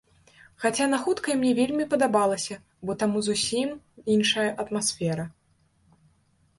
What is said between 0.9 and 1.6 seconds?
на хуткай мне